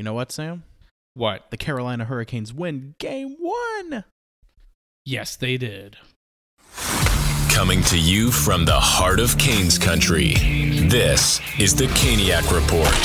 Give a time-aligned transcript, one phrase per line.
[0.00, 0.62] You know what, Sam?
[1.12, 1.50] What?
[1.50, 4.04] The Carolina Hurricanes win game one.
[5.04, 5.98] Yes, they did.
[7.50, 10.36] Coming to you from the heart of Canes country,
[10.88, 12.96] this is the Caniac Report.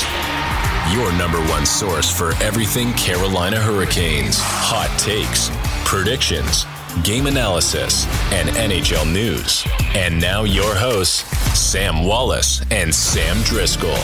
[0.96, 5.50] Your number one source for everything Carolina Hurricanes, hot takes,
[5.84, 6.64] predictions,
[7.06, 9.66] game analysis, and NHL news.
[9.94, 11.24] And now your hosts,
[11.58, 13.98] Sam Wallace and Sam Driscoll.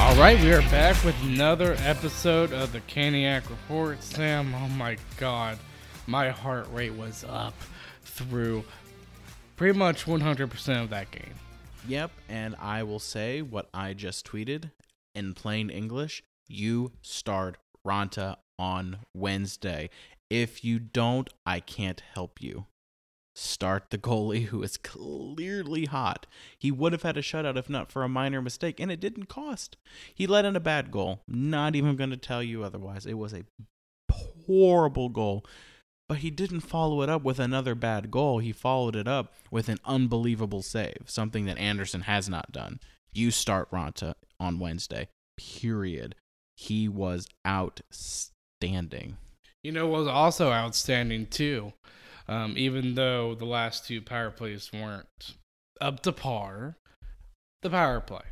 [0.00, 4.02] All right, we are back with another episode of the Caniac Report.
[4.02, 5.58] Sam, oh my God,
[6.06, 7.54] my heart rate was up
[8.02, 8.64] through
[9.56, 11.34] pretty much 100% of that game.
[11.86, 14.70] Yep, and I will say what I just tweeted
[15.14, 16.22] in plain English.
[16.48, 19.90] You start Raanta on Wednesday.
[20.30, 22.66] If you don't, I can't help you.
[23.40, 26.26] Start the goalie who is clearly hot.
[26.58, 29.28] He would have had a shutout if not for a minor mistake, and it didn't
[29.28, 29.76] cost.
[30.12, 31.20] He let in a bad goal.
[31.28, 33.06] Not even going to tell you otherwise.
[33.06, 33.44] It was a
[34.10, 35.46] horrible goal.
[36.08, 38.40] But he didn't follow it up with another bad goal.
[38.40, 42.80] He followed it up with an unbelievable save, something that Anderson has not done.
[43.12, 45.10] You start Raanta on Wednesday.
[45.36, 46.16] Period.
[46.56, 49.16] He was outstanding.
[49.62, 51.72] You know, was also outstanding too.
[52.28, 55.34] Um, even though the last two power plays weren't
[55.80, 56.76] up to par,
[57.62, 58.24] the power play.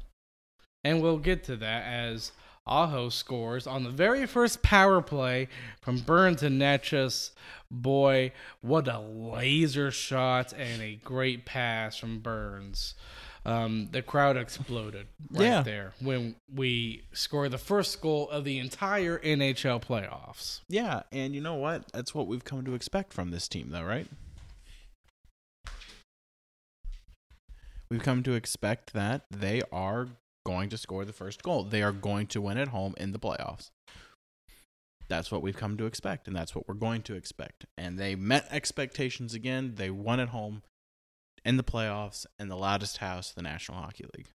[0.84, 2.32] And we'll get to that as
[2.66, 5.48] Aho scores on the very first power play
[5.80, 7.30] from Burns and Necas.
[7.70, 12.94] Boy, what a laser shot and a great pass from Burns.
[13.46, 15.62] Um, the crowd exploded right Yeah.
[15.62, 20.62] there when we scored the first goal of the entire NHL playoffs.
[20.68, 21.90] Yeah, and you know what?
[21.92, 24.08] That's what we've come to expect from this team, though, right?
[27.88, 30.08] We've come to expect that they are
[30.44, 31.62] going to score the first goal.
[31.62, 33.70] They are going to win at home in the playoffs.
[35.08, 37.64] That's what we've come to expect, and that's what we're going to expect.
[37.78, 39.74] And they met expectations again.
[39.76, 40.62] They won at home
[41.46, 44.28] in the playoffs in the loudest house, the National Hockey League.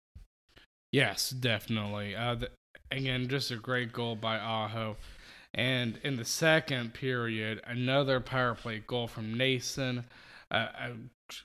[0.93, 2.15] Yes, definitely.
[2.15, 2.51] Uh, the,
[2.91, 4.97] again, just a great goal by Aho.
[5.55, 10.05] And in the second period, another power play goal from Noesen.
[10.51, 10.67] Uh,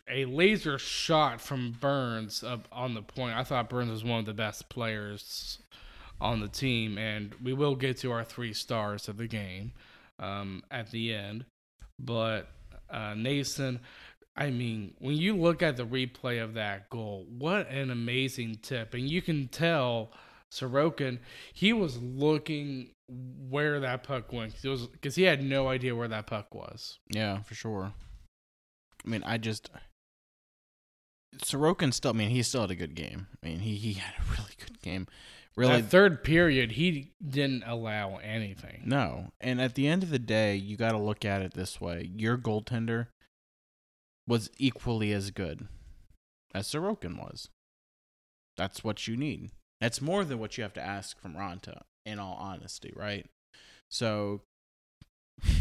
[0.08, 3.36] a, a laser shot from Burns up on the point.
[3.36, 5.60] I thought Burns was one of the best players
[6.20, 9.72] on the team, and we will get to our three stars of the game
[10.20, 11.46] um, at the end.
[12.00, 12.50] But
[12.90, 13.80] uh, Noesen,
[14.36, 18.94] I mean, when you look at the replay of that goal, what an amazing tip.
[18.94, 20.12] And you can tell
[20.52, 21.20] Sorokin,
[21.54, 26.56] he was looking where that puck went because he had no idea where that puck
[26.56, 27.00] was.
[27.10, 27.94] Yeah, for sure.
[29.06, 29.70] I mean, I just
[31.38, 32.12] Sorokin still.
[32.12, 33.28] I mean, he still had a good game.
[33.44, 35.08] I mean, he he had a really good game.
[35.56, 38.82] Really, That third period, he didn't allow anything.
[38.86, 39.32] no.
[39.40, 42.10] And at the end of the day, you got to look at it this way:
[42.12, 43.08] your goaltender
[44.28, 45.68] was equally as good
[46.54, 47.50] as Sorokin was.
[48.58, 49.52] That's what you need.
[49.82, 51.82] That's more than what you have to ask from Raanta.
[52.06, 53.26] In all honesty, right?
[53.90, 54.42] So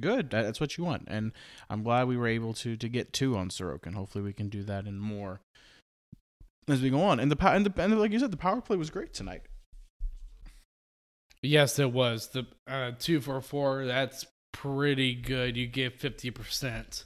[0.00, 0.30] good.
[0.30, 1.30] That's what you want, and
[1.68, 3.94] I'm glad we were able to to get two on Sorokin.
[3.94, 5.40] Hopefully, we can do that and more
[6.68, 7.20] as we go on.
[7.20, 9.42] And the and the and like you said, the power play was great tonight.
[11.42, 12.28] Yes, it was.
[12.28, 15.56] The uh, two for four, that's pretty good.
[15.56, 17.04] You get 50%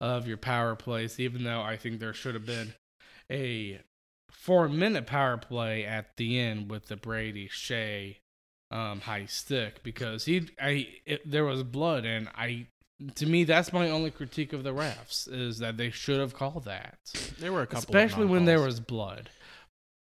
[0.00, 2.74] of your power plays, even though I think there should have been
[3.30, 3.80] a
[4.30, 8.16] four minute power play at the end with the Brady Skjei
[8.70, 12.66] um, high stick because he, I, it, there was blood, and I,
[13.16, 16.64] to me, that's my only critique of the refs is that they should have called
[16.64, 16.98] that,
[17.38, 19.30] There were a couple, of especially when there was blood.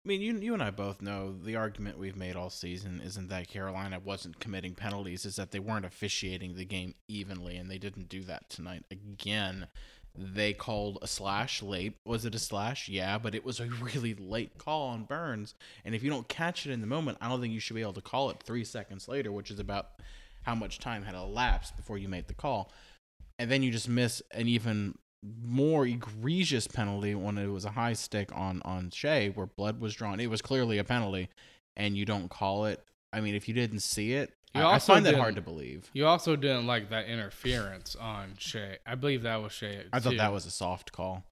[0.07, 3.27] I mean, you you and I both know the argument we've made all season isn't
[3.27, 7.77] that Carolina wasn't committing penalties, is that they weren't officiating the game evenly, and they
[7.77, 8.85] didn't do that tonight.
[8.89, 9.67] Again,
[10.15, 11.97] they called a slash late.
[12.05, 12.87] Was it a slash?
[12.87, 16.65] Yeah, but it was a really late call on Burns, and if you don't catch
[16.65, 18.63] it in the moment, I don't think you should be able to call it three
[18.63, 19.89] seconds later, which is about
[20.43, 22.71] how much time had elapsed before you made the call.
[23.37, 27.93] And then you just miss an even more egregious penalty when it was a high
[27.93, 30.19] stick on on Skjei where blood was drawn.
[30.19, 31.29] It was clearly a penalty,
[31.75, 32.83] and you don't call it.
[33.11, 35.89] I mean, if you didn't see it, You I, I find that hard to believe.
[35.93, 38.77] You also didn't like that interference on Skjei.
[38.85, 39.85] I believe that was Skjei.
[39.91, 41.23] I thought that was a soft call.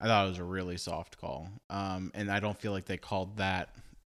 [0.00, 1.48] I thought it was a really soft call.
[1.70, 3.70] Um, and I don't feel like they called that.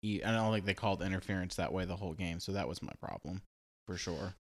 [0.05, 2.41] I don't think they called interference that way the whole game.
[2.41, 3.43] So that was my problem,
[3.87, 4.35] for sure.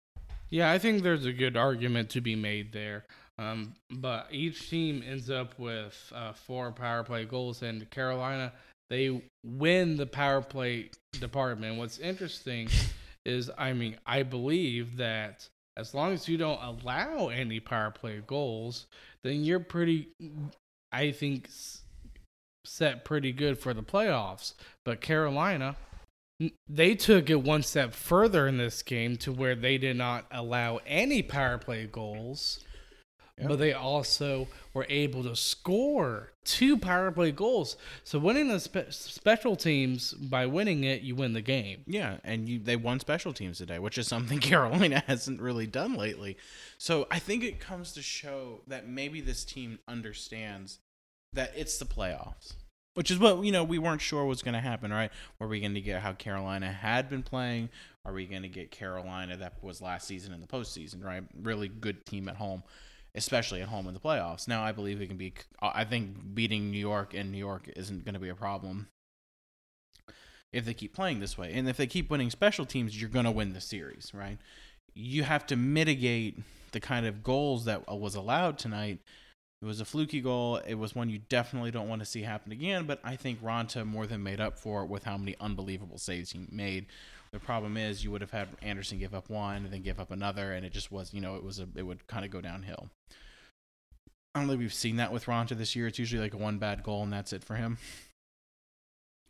[0.54, 3.06] Yeah, I think there's a good argument to be made there.
[3.40, 8.52] Um, but each team ends up with uh, four power play goals, and Carolina
[8.88, 11.76] they win the power play department.
[11.76, 12.68] What's interesting
[13.26, 18.22] is I mean, I believe that as long as you don't allow any power play
[18.24, 18.86] goals,
[19.24, 20.10] then you're pretty,
[20.92, 21.48] I think,
[22.64, 24.54] set pretty good for the playoffs.
[24.84, 25.74] But Carolina,
[26.68, 30.80] they took it one step further in this game to where they did not allow
[30.86, 32.60] any power play goals.
[33.38, 33.48] Yep.
[33.48, 37.76] But they also were able to score two power play goals.
[38.04, 41.82] So winning the spe- special teams by winning it, you win the game.
[41.86, 45.94] Yeah, and you they won special teams today, which is something Carolina hasn't really done
[45.94, 46.36] lately.
[46.78, 50.78] So I think it comes to show that maybe this team understands
[51.32, 52.54] that it's the playoffs.
[52.94, 55.10] Which is what you know we weren't sure was going to happen, right?
[55.38, 57.70] Were we going to get how Carolina had been playing?
[58.04, 61.24] Are we going to get Carolina that was last season in the postseason, right?
[61.42, 62.62] Really good team at home,
[63.14, 64.46] especially at home in the playoffs.
[64.46, 65.34] Now I believe it can be.
[65.60, 68.88] I think beating New York in New York isn't going to be a problem
[70.54, 71.52] if they keep playing this way.
[71.52, 74.38] And if they keep winning special teams, you're going to win the series, right?
[74.94, 76.38] You have to mitigate
[76.70, 79.00] the kind of goals that uh, was allowed tonight.
[79.64, 80.60] It was a fluky goal.
[80.66, 83.86] It was one you definitely don't want to see happen again, but I think Raanta
[83.86, 86.84] more than made up for it with how many unbelievable saves he made.
[87.32, 90.10] The problem is you would have had Anderson give up one and then give up
[90.10, 92.42] another, and it just was, you know, it was a, it would kind of go
[92.42, 92.90] downhill.
[94.34, 95.86] I don't think we've seen that with Raanta this year.
[95.86, 97.78] It's usually like one bad goal and that's it for him.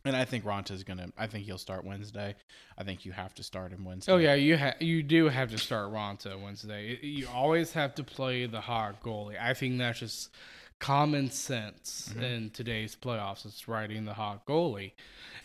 [0.05, 1.07] And I think Raanta's gonna.
[1.17, 2.35] I think he'll start Wednesday.
[2.77, 4.11] I think you have to start him Wednesday.
[4.11, 6.99] Oh yeah, you ha- you do have to start Raanta Wednesday.
[7.01, 9.41] You always have to play the hot goalie.
[9.41, 10.29] I think that's just
[10.79, 12.21] common sense Mhm.
[12.23, 13.45] in today's playoffs.
[13.45, 14.91] It's riding the hot goalie.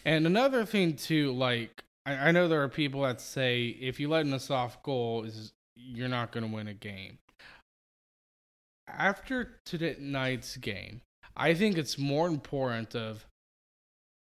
[0.04, 4.08] And another thing too, like I, I know there are people that say if you
[4.08, 7.18] let in a soft goal, is you're not going to win a game.
[8.88, 11.00] After tonight's game,
[11.36, 13.24] I think it's more important of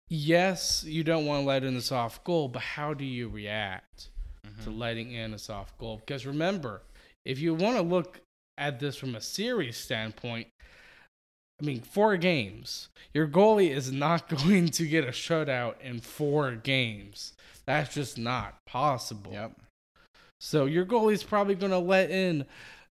[0.09, 4.09] yes, you don't want to let in a soft goal, but how do you react?
[4.47, 4.65] Mhm.
[4.65, 5.97] to letting in a soft goal.
[5.99, 6.83] Because remember,
[7.25, 8.21] if you want to look
[8.57, 10.47] at this from a series standpoint,
[11.61, 12.89] I mean, four games.
[13.15, 17.33] Your goalie is not going to get a shutout in four games.
[17.65, 19.33] That's just not possible.
[19.33, 19.61] Yep.
[20.41, 22.47] So your goalie's probably going to let in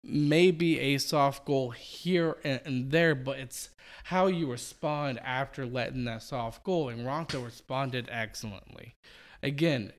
[0.02, 3.70] maybe a soft goal here and, there, but it's
[4.04, 6.88] how you respond after letting that soft goal.
[6.88, 8.94] And Raanta responded excellently.
[9.42, 9.92] Again,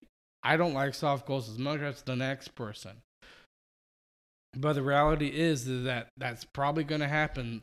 [0.44, 3.02] I don't like soft goals as much as the next person.
[4.56, 7.62] But the reality is, is that that's probably going to happen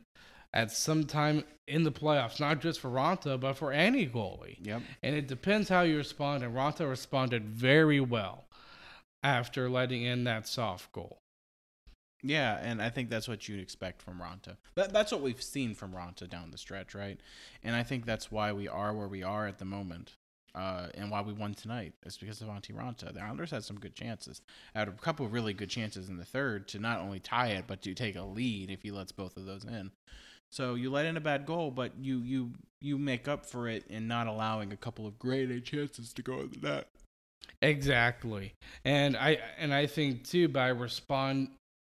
[0.53, 4.57] at some time in the playoffs, not just for Raanta, but for any goalie.
[4.65, 4.81] Yep.
[5.03, 6.43] And it depends how you respond.
[6.43, 8.45] And Raanta responded very well
[9.21, 11.18] after letting in that soft goal.
[12.21, 14.57] Yeah, and I think that's what you'd expect from Raanta.
[14.75, 17.19] That, that's what we've seen from Raanta down the stretch, right?
[17.63, 20.13] And I think that's why we are where we are at the moment,
[20.53, 21.93] uh, and why we won tonight.
[22.05, 23.13] It's because of Antti Raanta.
[23.13, 24.41] The Islanders had some good chances.
[24.75, 27.65] Had a couple of really good chances in the third to not only tie it,
[27.67, 29.91] but to take a lead if he lets both of those in.
[30.51, 32.51] So you let in a bad goal, but you you
[32.81, 36.39] you make up for it in not allowing a couple of great chances to go
[36.39, 36.87] in the net.
[37.61, 38.53] Exactly.
[38.83, 40.69] And I and I think too by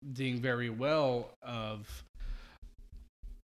[0.05, 2.03] responding very well of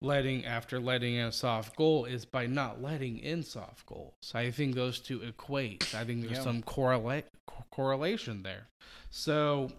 [0.03, 4.13] letting after letting in a soft goal is by not letting in soft goals.
[4.35, 5.95] I think those two equate.
[5.95, 6.45] I think there's Yeah.
[6.45, 8.67] some correlate co- correlation there.
[9.11, 9.71] So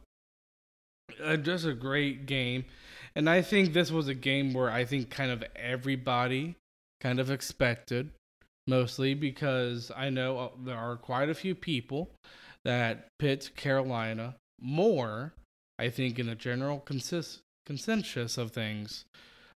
[1.21, 2.65] uh, just a great game.
[3.15, 6.55] And I think this was a game where I think kind of everybody
[7.01, 8.11] kind of expected
[8.67, 12.11] mostly because I know uh, there are quite a few people
[12.63, 15.33] that pit Carolina more.
[15.81, 19.05] I think in the general consist consensus of things,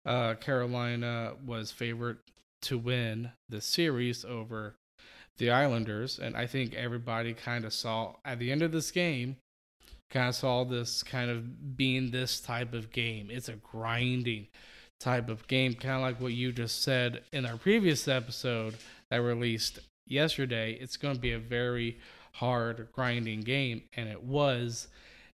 [0.06, 2.20] uh, Carolina was favored
[2.62, 4.76] to win the series over
[5.40, 9.38] the Islanders, and I think everybody kind of saw at the end of this game,
[10.12, 13.30] kind of saw this kind of being this type of game.
[13.32, 14.46] It's a grinding
[15.00, 18.76] type of game, kind of like what you just said in our previous episode
[19.10, 20.74] that released yesterday.
[20.74, 21.98] It's going to be a very
[22.34, 24.88] hard, grinding game, and it was.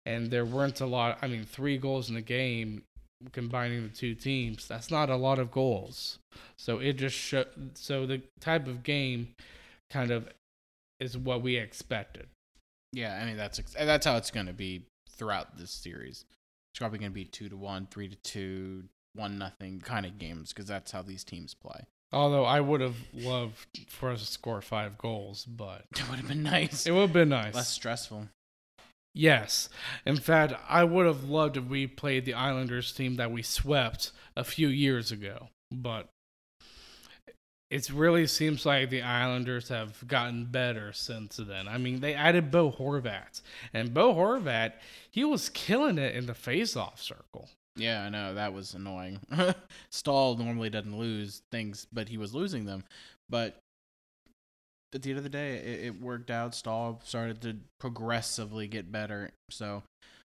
[0.07, 1.19] And there weren't a lot.
[1.21, 2.85] I mean, three goals in the game,
[3.33, 4.67] combining the two teams.
[4.69, 6.19] That's not a lot of goals.
[6.57, 7.45] So it just show.
[7.75, 9.35] So the type of game,
[9.91, 10.29] kind of,
[11.01, 12.27] is what we expected.
[12.93, 16.25] Yeah, I mean that's ex- that's how it's going to be throughout this series.
[16.73, 18.85] It's probably going to be two to one, three to two,
[19.15, 21.85] one nothing kind of games because that's how these teams play.
[22.13, 26.29] Although I would have loved for us to score five goals, but It would have
[26.29, 27.55] been nice, it would have been nice.
[27.55, 28.29] less stressful.
[29.17, 29.71] Yes.
[30.05, 34.13] In fact, I would have loved if we played the Islanders team that we swept
[34.37, 35.49] a few years ago.
[35.73, 36.11] But
[37.71, 41.67] it really seems like the Islanders have gotten better since then.
[41.67, 43.41] I mean, they added Bo Horvat,
[43.73, 44.75] and Bo Horvat,
[45.11, 47.49] he was killing it in the face-off circle.
[47.75, 49.19] Yeah, I know that was annoying.
[49.91, 52.85] Staal normally doesn't lose things, but he was losing them.
[53.31, 53.59] But
[54.97, 56.55] at the end of the day, it, it worked out.
[56.55, 59.31] Staal started to progressively get better.
[59.51, 59.85] So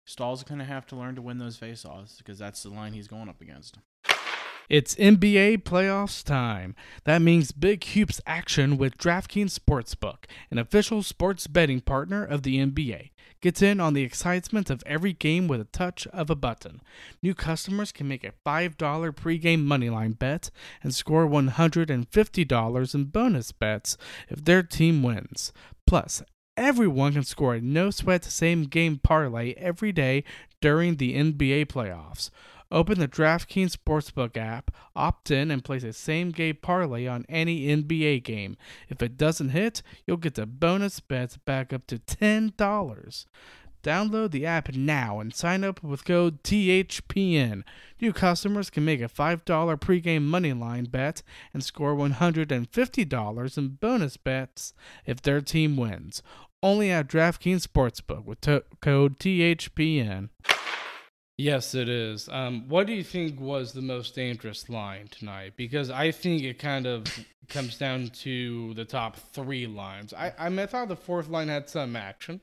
[0.07, 3.07] Staal's going to have to learn to win those faceoffs because that's the line he's
[3.07, 3.77] going up against.
[4.71, 6.75] It's NBA playoffs time.
[7.03, 12.57] That means big hoops action with DraftKings Sportsbook, an official sports betting partner of the
[12.57, 13.09] NBA.
[13.41, 16.81] Gets in on the excitement of every game with a touch of a button.
[17.21, 20.49] New customers can make a $5 pregame moneyline bet
[20.81, 23.97] and score $150 in bonus bets
[24.29, 25.51] if their team wins.
[25.85, 26.23] Plus,
[26.55, 30.23] everyone can score a no sweat same game parlay every day
[30.61, 32.29] during the NBA playoffs.
[32.71, 37.67] Open the DraftKings Sportsbook app, opt in, and place a same game parlay on any
[37.67, 38.55] NBA game.
[38.87, 43.25] If it doesn't hit, you'll get the bonus bets back up to $10.
[43.83, 47.63] Download the app now and sign up with code THPN.
[47.99, 51.23] New customers can make a $5 pregame moneyline bet
[51.53, 54.73] and score $150 in bonus bets
[55.05, 56.21] if their team wins.
[56.63, 60.29] Only at DraftKings Sportsbook with to- code THPN.
[61.41, 62.29] Yes, it is.
[62.29, 65.53] Um, what do you think was the most dangerous line tonight?
[65.55, 67.07] Because I think it kind of
[67.49, 70.13] comes down to the top three lines.
[70.13, 72.41] I, I, mean, I thought the fourth line had some action.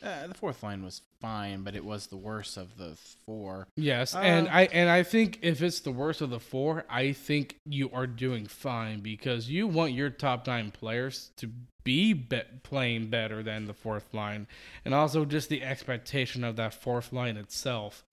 [0.00, 2.96] Uh, the fourth line was fine, but it was the worst of the
[3.26, 3.68] four.
[3.76, 7.12] Yes, and Uh, I and I think if it's the worst of the four, I
[7.12, 11.48] think you are doing fine because you want your top nine players to
[11.84, 14.46] be, be playing better than the fourth line,
[14.84, 18.04] and also just the expectation of that fourth line itself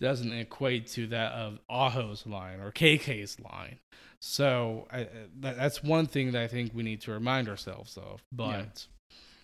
[0.00, 3.78] doesn't equate to that of Aho's line or KK's line.
[4.20, 5.08] So I,
[5.40, 8.22] that, that's one thing that I think we need to remind ourselves of.
[8.32, 8.86] But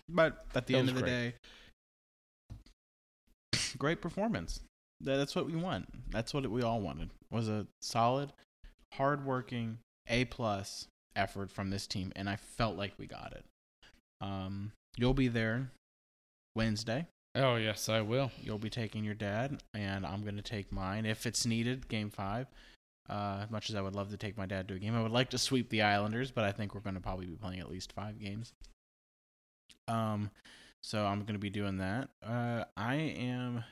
[0.09, 1.09] But at the end of the great.
[1.11, 1.33] day,
[3.81, 4.59] great performance.
[5.01, 5.87] That's what we want.
[6.11, 7.09] That's what we all wanted.
[7.31, 8.31] Was a solid,
[8.93, 10.85] hardworking A plus
[11.15, 13.43] effort from this team, and I felt like we got it.
[14.21, 15.71] Um, you'll be there
[16.55, 17.07] Wednesday.
[17.33, 18.31] oh yes, I will.
[18.39, 21.87] You'll be taking your dad, and I'm gonna take mine if it's needed.
[21.87, 22.45] Game five.
[23.09, 25.01] Uh, as much as I would love to take my dad to a game, I
[25.01, 27.59] would like to sweep the Islanders, but I think we're going to probably be playing
[27.59, 28.53] at least five games.
[29.87, 30.29] Um,
[30.81, 32.09] so I'm going to be doing that.
[32.25, 33.63] Uh, I am.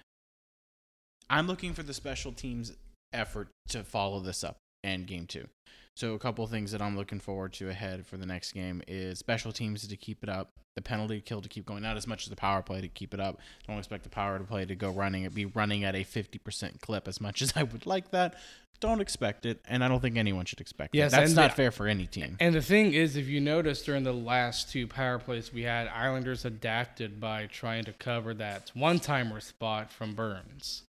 [1.29, 2.73] I'm looking for the special teams
[3.13, 5.47] effort to follow this up and game two.
[5.95, 9.19] So a couple things that I'm looking forward to ahead for the next game is
[9.19, 12.23] special teams to keep it up, the penalty kill to keep going, not as much
[12.23, 13.39] as the power play to keep it up.
[13.67, 15.23] Don't expect the power to play to go running.
[15.23, 18.35] It be running at a 50% clip as much as I would like that.
[18.81, 21.15] Don't expect it, and I don't think anyone should expect Yes, it.
[21.17, 22.37] That's not the- fair for any team.
[22.39, 25.87] And the thing is, if you notice during the last two power plays we had,
[25.89, 30.83] Islanders adapted by trying to cover that one timer spot from Burns.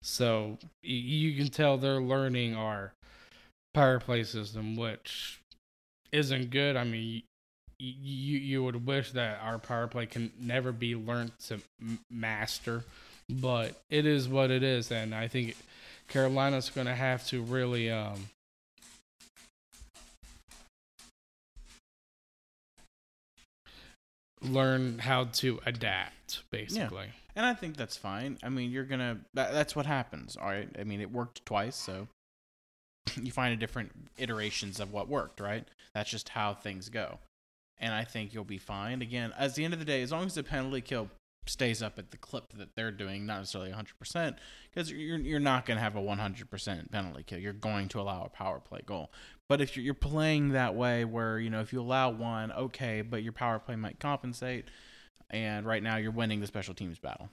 [0.00, 2.92] So you can tell they're learning our
[3.74, 5.40] power play system, which
[6.10, 6.76] isn't good.
[6.76, 7.22] I mean,
[7.78, 11.60] you you would wish that our power play can never be learned to
[12.10, 12.84] master,
[13.28, 15.56] but it is what it is, and I think
[16.08, 18.28] Carolina's going to have to really um,
[24.42, 27.12] learn how to adapt basically Yeah.
[27.36, 28.36] And I think that's fine.
[28.42, 29.18] I mean, you're gonna.
[29.34, 30.36] That, that's what happens.
[30.36, 30.68] All right.
[30.76, 32.08] I mean, it worked twice, so
[33.22, 35.38] you find a different iterations of what worked.
[35.38, 35.64] Right.
[35.94, 37.20] That's just how things go.
[37.78, 39.02] And I think you'll be fine.
[39.02, 41.10] Again, as the end of the day, as long as the penalty kill
[41.48, 44.36] stays up at the clip that they're doing, not necessarily 100%,
[44.70, 47.38] because you're you're not going to have a 100% penalty kill.
[47.38, 49.10] You're going to allow a power play goal.
[49.48, 53.02] But if you're, you're playing that way, where you know if you allow one, okay,
[53.02, 54.66] but your power play might compensate,
[55.30, 57.30] and right now you're winning the special teams battle.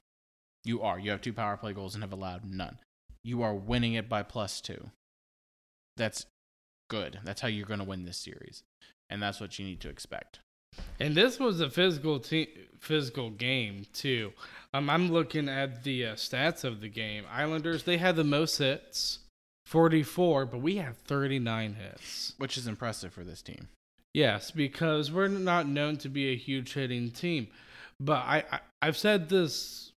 [0.63, 0.98] You are.
[0.98, 2.79] You have two power play goals and have allowed none.
[3.24, 4.91] You are winning it by plus two.
[5.98, 6.25] That's
[6.89, 7.19] good.
[7.24, 8.63] That's how you're going to win this series,
[9.10, 10.39] and that's what you need to expect.
[11.00, 14.32] and this was a physical te- physical game too
[14.74, 18.58] um, i'm looking at the uh, stats of the game islanders they had the most
[18.58, 19.20] hits
[19.65, 23.67] 44 but we have 39 hits Which is impressive for this team.
[24.13, 27.48] Yes, because we're not known to be a huge hitting team.
[28.00, 29.91] But I, I I've said this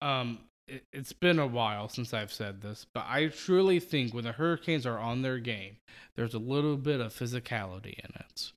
[0.00, 4.24] um it, it's been a while since I've said this, but I truly think when
[4.24, 5.76] the Hurricanes are on their game,
[6.16, 8.52] there's a little bit of physicality in it.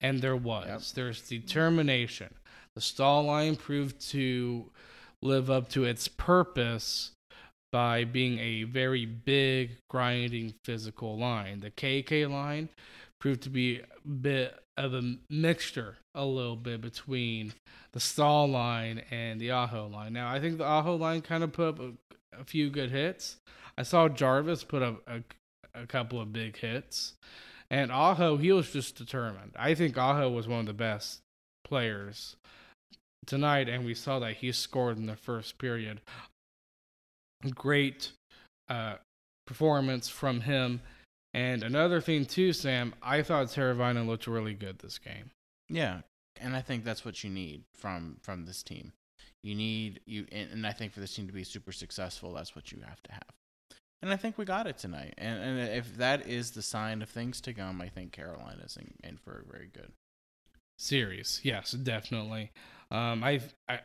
[0.00, 0.66] And there was.
[0.66, 0.82] Yep.
[0.94, 2.32] There's determination.
[2.74, 4.70] The Staal line proved to
[5.22, 7.12] live up to its purpose
[7.72, 11.60] by being a very big, grinding, physical line.
[11.60, 12.68] The KK line
[13.20, 17.52] proved to be a bit of a mixture, a little bit between
[17.92, 20.12] the Staal line and the Aho line.
[20.12, 21.92] Now, I think the Aho line kind of put up a,
[22.40, 23.36] a few good hits.
[23.76, 25.22] I saw Jarvis put up a,
[25.74, 27.14] a couple of big hits.
[27.70, 29.52] And Aho, he was just determined.
[29.56, 31.20] I think Aho was one of the best
[31.64, 32.36] players
[33.26, 36.00] tonight, and we saw that he scored in the first period.
[37.54, 38.12] Great
[38.68, 38.94] uh,
[39.46, 40.80] performance from him.
[41.34, 45.30] And another thing too, Sam, I thought Teravainen looked really good this game.
[45.68, 46.00] Yeah,
[46.40, 48.92] and I think that's what you need from from this team.
[49.42, 52.56] You need you, and, and I think for this team to be super successful, that's
[52.56, 53.22] what you have to have.
[54.00, 55.14] And I think we got it tonight.
[55.18, 58.94] And and if that is the sign of things to come, I think Carolina's in,
[59.02, 59.92] in for a very good
[60.78, 61.40] series.
[61.42, 62.52] Yes, definitely.
[62.90, 63.80] Um, I've I,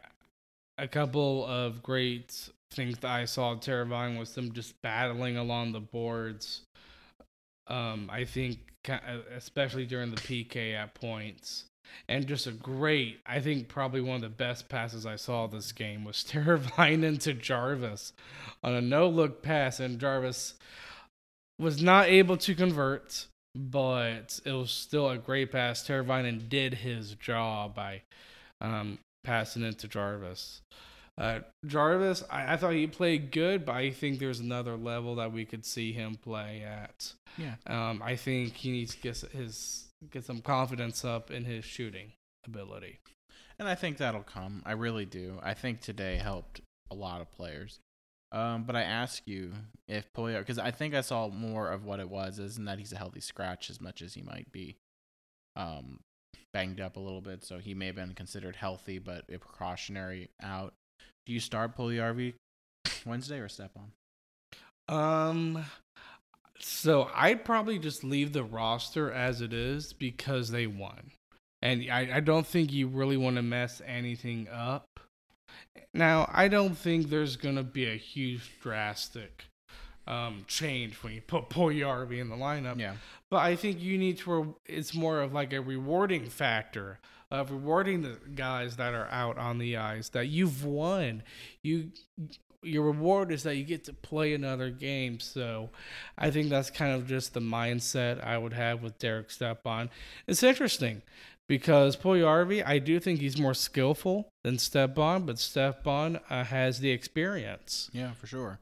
[0.77, 5.79] a couple of great things that I saw Teravainen was them just battling along the
[5.79, 6.61] boards.
[7.67, 8.59] Um, I think
[9.35, 11.65] especially during the PK at points.
[12.07, 15.71] And just a great, I think probably one of the best passes I saw this
[15.71, 18.13] game was Teravainen to Jarvis
[18.63, 20.55] on a no look pass, and Jarvis
[21.59, 25.87] was not able to convert, but it was still a great pass.
[25.87, 28.01] Teravainen did his job by
[28.61, 30.61] um, passing it to Jarvis.
[31.17, 35.31] Uh, Jarvis, I, I, thought he played good, but I think there's another level that
[35.31, 37.13] we could see him play at.
[37.37, 37.53] Yeah.
[37.67, 42.13] Um, I think he needs to get his get some confidence up in his shooting
[42.45, 42.99] ability.
[43.59, 44.63] And I think that'll come.
[44.65, 45.39] I really do.
[45.43, 47.79] I think today helped a lot of players.
[48.31, 49.51] Um, but I ask you
[49.87, 52.91] if Poyar, because I think I saw more of what it was, isn't that he's
[52.91, 54.77] a healthy scratch as much as he might be
[55.55, 55.99] um,
[56.51, 57.43] banged up a little bit.
[57.43, 60.73] So he may have been considered healthy, but a precautionary out.
[61.25, 62.33] Do you start Puljujarvi
[63.05, 63.91] Wednesday or Stepan?
[64.89, 65.63] Um,
[66.63, 71.11] so I'd probably just leave the roster as it is because they won.
[71.61, 74.85] And I, I don't think you really want to mess anything up.
[75.93, 79.45] Now, I don't think there's going to be a huge drastic
[80.07, 82.79] um, change when you put Puljujarvi in the lineup.
[82.79, 82.95] Yeah.
[83.29, 86.99] But I think you need to, it's more of like a rewarding factor
[87.33, 91.23] of rewarding the guys that are out on the ice that you've won.
[91.63, 91.89] You
[92.63, 95.19] your reward is that you get to play another game.
[95.19, 95.69] So
[96.17, 99.89] I think that's kind of just the mindset I would have with Derek Stepan.
[100.27, 101.01] It's interesting
[101.47, 106.91] because Puljujarvi, I do think he's more skillful than Stepan, but Stepan uh, has the
[106.91, 107.89] experience.
[107.93, 108.59] Yeah, for sure.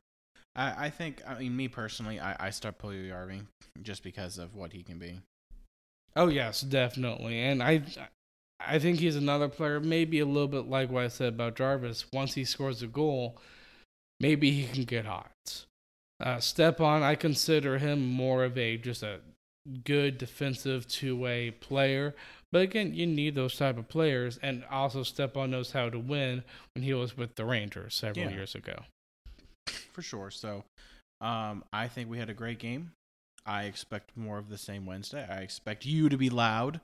[0.56, 3.46] I, I think, I mean, me personally, I, I start Puljujarvi
[3.82, 5.20] just because of what he can be.
[6.16, 7.84] Oh yes, definitely, and I
[8.60, 12.06] I think he's another player, maybe a little bit like what I said about Jarvis.
[12.12, 13.38] Once he scores a goal,
[14.22, 15.66] maybe he can get hot.
[16.22, 19.20] Uh, Stepan, I consider him more of a just a
[19.84, 22.16] good defensive two way player.
[22.52, 26.44] But again, you need those type of players, and also Stepan knows how to win
[26.76, 28.32] when he was with the Rangers several yeah.
[28.32, 28.84] years ago.
[29.94, 30.32] For sure.
[30.32, 30.66] So,
[31.22, 32.92] um, I think we had a great game.
[33.46, 35.26] I expect more of the same Wednesday.
[35.28, 36.82] I expect you to be loud.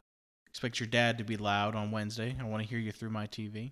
[0.50, 2.36] Expect your dad to be loud on Wednesday.
[2.40, 3.68] I want to hear you through my TV.
[3.68, 3.72] If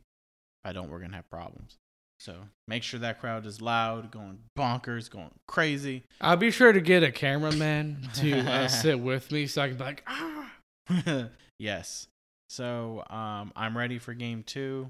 [0.66, 1.78] I don't, we're gonna have problems.
[2.20, 2.36] So
[2.68, 6.04] make sure that crowd is loud, going bonkers, going crazy.
[6.22, 9.78] I'll be sure to get a cameraman to uh, sit with me so I can
[9.78, 10.50] be like, ah.
[11.60, 12.08] yes.
[12.50, 14.90] So um, I'm ready for game two.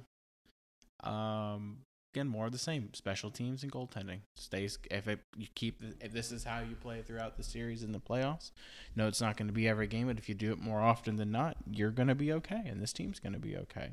[1.04, 1.80] Um,
[2.14, 2.94] again, more of the same.
[2.94, 4.78] Special teams and goaltending stays.
[4.90, 8.00] If it you keep if this is how you play throughout the series in the
[8.00, 8.52] playoffs,
[8.96, 10.08] no, it's not going to be every game.
[10.08, 12.82] But if you do it more often than not, you're going to be okay, and
[12.82, 13.92] this team's going to be okay.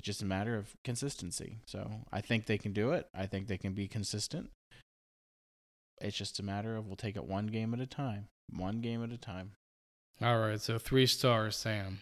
[0.00, 1.58] It's just a matter of consistency.
[1.66, 3.06] So I think they can do it.
[3.14, 4.48] I think they can be consistent.
[6.00, 8.28] It's just a matter of we'll take it one game at a time.
[8.50, 9.52] One game at a time.
[10.22, 10.58] All right.
[10.58, 12.00] So three stars, Sam.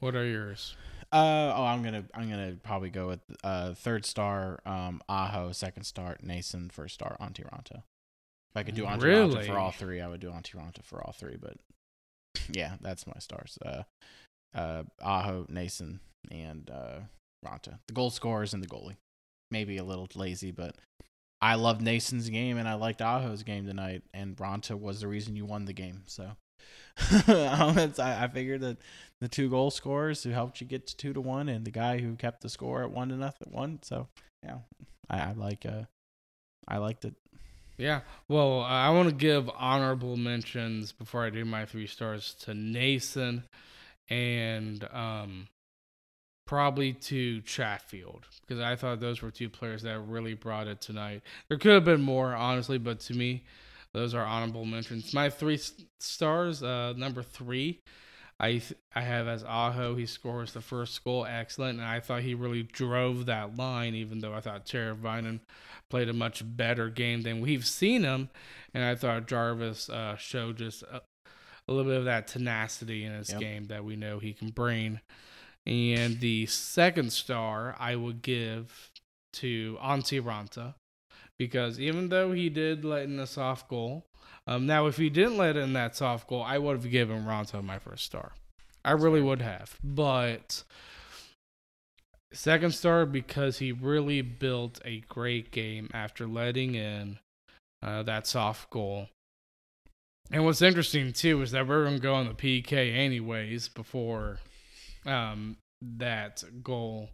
[0.00, 0.74] What are yours?
[1.12, 5.84] Uh oh, I'm gonna I'm gonna probably go with uh third star um Aho, second
[5.84, 7.82] star Noesen, first star Antti Raanta.
[8.50, 9.34] If I could do really?
[9.34, 11.36] Raanta for all three, I would do Antti Raanta for all three.
[11.38, 11.58] But
[12.50, 13.58] yeah, that's my stars.
[13.62, 13.82] Uh,
[14.54, 15.98] uh Aho, Noesen,
[16.30, 17.00] and uh
[17.44, 17.78] Raanta.
[17.86, 18.96] The goal scorers and the goalie.
[19.50, 20.76] Maybe a little lazy, but
[21.40, 25.36] I loved Noesen's game and I liked Aho's game tonight, and Raanta was the reason
[25.36, 26.02] you won the game.
[26.06, 26.32] So
[26.98, 28.78] I figured that
[29.20, 31.98] the two goal scorers who helped you get to two to one, and the guy
[31.98, 33.78] who kept the score at one to nothing one.
[33.82, 34.08] So
[34.44, 34.58] yeah,
[35.08, 35.84] I, I like uh,
[36.66, 37.14] I liked it.
[37.76, 42.50] Yeah, well, I want to give honorable mentions before I do my three stars to
[42.50, 43.44] Noesen
[44.10, 45.46] and um,
[46.48, 51.22] probably to Chatfield because I thought those were two players that really brought it tonight.
[51.48, 53.44] There could have been more, honestly, but to me,
[53.92, 55.12] those are honorable mentions.
[55.12, 55.60] My three
[56.00, 57.82] stars, uh, number three,
[58.40, 59.94] I th- I have as Aho.
[59.96, 63.94] He scores the first goal, excellent, and I thought he really drove that line.
[63.94, 65.40] Even though I thought Teravainen
[65.90, 68.30] played a much better game than we've seen him,
[68.72, 71.02] and I thought Jarvis uh, showed just a,
[71.66, 73.40] a little bit of that tenacity in his Yep.
[73.40, 75.00] game that we know he can bring.
[75.68, 78.90] And the second star I would give
[79.34, 80.74] to Antti Raanta
[81.38, 84.06] because even though he did let in a soft goal,
[84.46, 87.62] um, now if he didn't let in that soft goal, I would have given Raanta
[87.62, 88.32] my first star.
[88.82, 90.64] I really would have, but
[92.32, 97.18] second star because he really built a great game after letting in
[97.82, 99.08] uh, that soft goal.
[100.30, 104.38] And what's interesting too is that we're gonna go on the PK anyways before
[105.06, 107.10] um, that goal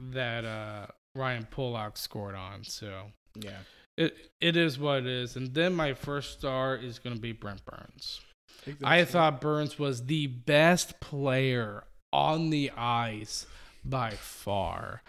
[0.00, 2.64] that uh, Ryan Pulock scored on.
[2.64, 3.58] So Yeah.
[3.96, 5.36] it it is what it is.
[5.36, 8.20] And then my first star is gonna be Brent Burns.
[8.84, 13.46] I thought Burns was the best player on the ice
[13.84, 15.02] by far.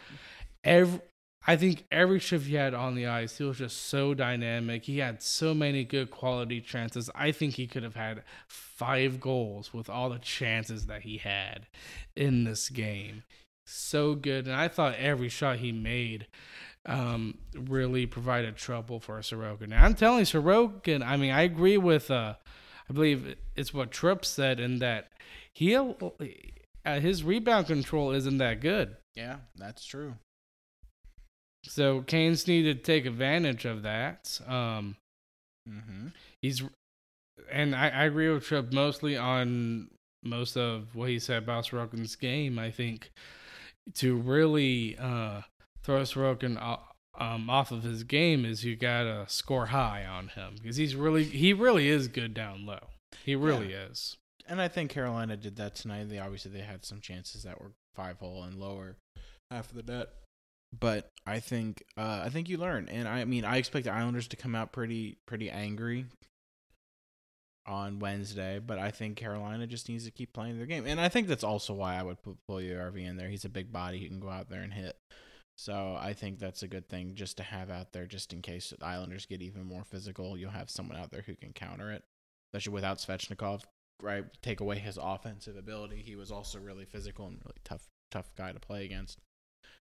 [0.63, 1.01] Every,
[1.49, 4.85] I think every shift he had on the ice, he was just so dynamic.
[4.85, 7.09] He had so many good quality chances.
[7.15, 11.65] I think he could have had five goals with all the chances that he had
[12.15, 13.23] in this game.
[13.65, 14.45] So good.
[14.45, 16.27] And I thought every shot he made
[16.85, 19.69] um, really provided trouble for Sorokin.
[19.69, 22.35] Now, I'm telling you, Sorokin, I mean, I agree with, uh,
[22.87, 25.07] I believe it's what Tripp said, in that
[25.51, 28.97] he, uh, his rebound control isn't that good.
[29.15, 30.13] Yeah, that's true.
[31.63, 34.39] So Canes need to take advantage of that.
[34.47, 34.95] Um,
[35.69, 36.07] Mm-hmm.
[36.41, 36.63] he's,
[37.51, 39.89] and I, I agree with Tripp mostly on
[40.23, 42.57] most of what he said about Sorokin's game.
[42.57, 43.11] I think
[43.95, 45.41] to really uh,
[45.83, 46.81] throw Sorokin o-
[47.23, 51.23] um, off of his game is you gotta score high on him because he's really
[51.25, 52.87] he really is good down low.
[53.23, 54.17] He really is.
[54.47, 56.09] And I think Carolina did that tonight.
[56.09, 58.95] They obviously they had some chances that were five hole and lower
[59.51, 60.09] half of the net.
[60.77, 64.27] But I think uh, I think you learn, and I mean I expect the Islanders
[64.29, 66.05] to come out pretty pretty angry
[67.65, 68.59] on Wednesday.
[68.59, 71.43] But I think Carolina just needs to keep playing their game, and I think that's
[71.43, 73.29] also why I would put RV in there.
[73.29, 74.95] He's a big body; he can go out there and hit.
[75.57, 78.73] So I think that's a good thing just to have out there, just in case
[78.77, 80.37] the Islanders get even more physical.
[80.37, 82.03] You'll have someone out there who can counter it,
[82.53, 83.63] especially without Svechnikov
[84.01, 88.33] right take away his offensive ability he was also really physical and really tough tough
[88.37, 89.19] guy to play against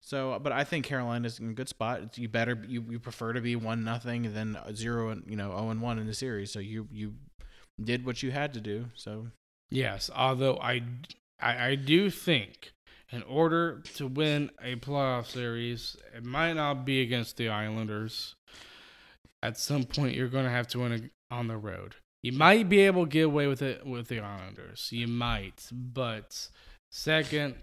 [0.03, 3.33] so uh, but i think carolina's in a good spot you better you, you prefer
[3.33, 6.51] to be one nothing than zero and you know 0 and 1 in the series
[6.51, 7.13] so you you
[7.81, 9.27] did what you had to do so
[9.73, 10.83] Yes, although I,
[11.41, 12.73] I, I do think
[13.11, 18.35] in order to win a playoff series, it might not be against the Islanders.
[19.41, 21.95] At some point, you're going to have to win on the road.
[22.21, 24.89] You might be able to get away with it with the Islanders.
[24.91, 26.49] You might, but
[26.91, 27.55] second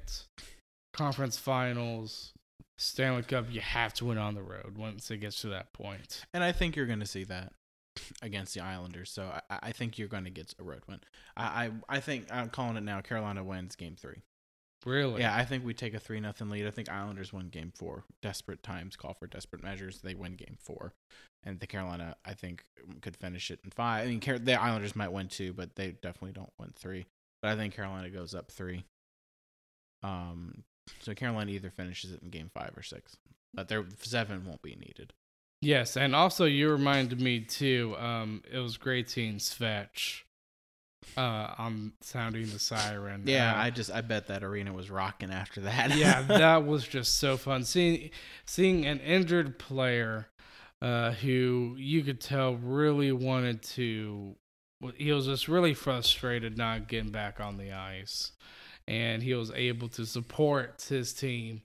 [0.93, 2.33] conference finals,
[2.79, 6.25] Stanley Cup, you have to win on the road once it gets to that point.
[6.35, 7.53] and i think you're going to see that
[8.23, 11.01] against the islanders so i, I think you're going to get a road win
[11.37, 11.45] I,
[11.89, 14.23] I i think i'm calling it now carolina wins game three
[14.87, 15.21] Really?
[15.21, 16.67] Yeah, I think we take a three nothing lead.
[16.67, 18.05] I think Islanders win game four.
[18.23, 20.01] Desperate times call for desperate measures.
[20.01, 20.95] They win game four,
[21.45, 22.65] and the Carolina I think
[23.03, 24.07] could finish it in five.
[24.07, 27.05] I mean, Car- the Islanders might win two, but they definitely don't win three.
[27.43, 28.85] But I think Carolina goes up three.
[30.03, 30.65] Um,
[31.01, 33.17] so Carolina either finishes it in game five or six,
[33.55, 35.13] but their seven won't be needed.
[35.63, 37.95] Yes, and also you reminded me too.
[37.99, 40.23] Um, it was great seeing Svetch
[41.17, 43.25] uh, on sounding the siren.
[43.27, 45.97] Yeah, Uh, I just I bet that arena was rocking after that.
[45.97, 48.11] yeah, that was just so fun seeing
[48.47, 50.29] seeing an injured player
[50.81, 54.37] uh, who you could tell really wanted to.
[54.97, 58.33] He was just really frustrated not getting back on the ice,
[58.91, 61.63] and he was able to support his team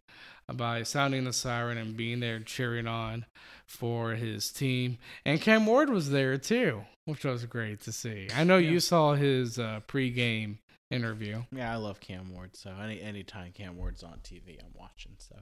[0.54, 3.26] by sounding the siren and being there cheering on
[3.68, 4.98] for his team.
[5.26, 8.28] And Cam Ward was there too, which was great to see.
[8.36, 8.70] I know Yeah.
[8.72, 10.60] you saw his uh, pregame
[10.92, 11.42] interview.
[11.52, 12.56] Yeah, I love Cam Ward.
[12.56, 15.14] So any anytime Cam Ward's on TV, I'm watching.
[15.18, 15.36] So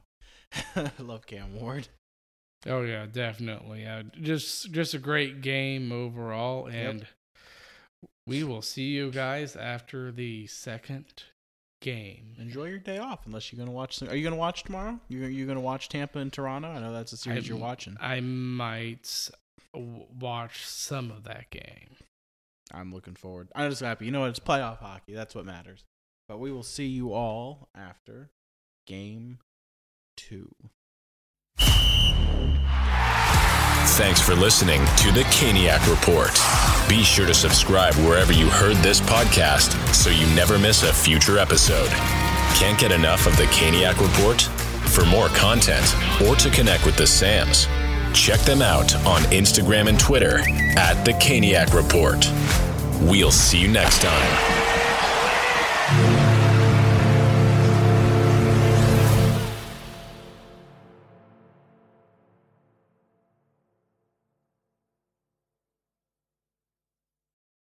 [1.00, 1.90] I love Cam Ward.
[2.66, 3.86] Oh yeah, definitely.
[3.86, 7.06] Uh, just just a great game overall, and
[8.26, 11.24] we will see you guys after the second
[11.84, 12.34] game.
[12.40, 13.98] Enjoy your day off, unless you're gonna watch.
[13.98, 15.00] Some, are you gonna watch tomorrow?
[15.10, 16.70] You you gonna watch Tampa and Toronto?
[16.70, 17.98] I know that's a series you're watching.
[18.02, 19.30] I might
[19.76, 21.98] watch some of that game.
[22.72, 23.50] I'm looking forward.
[23.54, 24.06] I'm just happy.
[24.06, 24.30] You know what?
[24.30, 25.14] It's playoff hockey.
[25.14, 25.84] That's what matters.
[26.28, 28.32] But we will see you all after
[28.88, 29.40] game
[30.16, 30.56] two.
[33.86, 36.32] Thanks for listening to the Caniac Report.
[36.90, 41.38] Be sure to subscribe wherever you heard this podcast so you never miss a future
[41.38, 41.90] episode.
[42.56, 44.42] Can't get enough of the Caniac Report?
[44.90, 45.86] For more content
[46.22, 47.68] or to connect with the Sams,
[48.14, 50.40] check them out on Instagram and Twitter
[50.78, 52.26] at the Caniac Report.
[53.10, 56.23] We'll see you next time.